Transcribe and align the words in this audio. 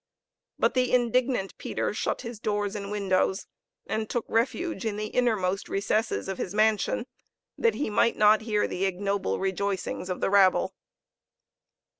But 0.57 0.73
the 0.73 0.91
indignant 0.91 1.55
Peter 1.59 1.93
shut 1.93 2.21
his 2.21 2.39
doors 2.39 2.75
and 2.75 2.89
windows, 2.89 3.45
and 3.85 4.09
took 4.09 4.25
refuge 4.27 4.83
in 4.83 4.97
the 4.97 5.05
innermost 5.13 5.69
recesses 5.69 6.27
of 6.27 6.39
his 6.39 6.55
mansion, 6.55 7.05
that 7.55 7.75
he 7.75 7.91
might 7.91 8.17
not 8.17 8.41
hear 8.41 8.65
the 8.65 8.85
ignoble 8.85 9.37
rejoicings 9.37 10.09
of 10.09 10.19
the 10.19 10.31
rabble. 10.31 10.73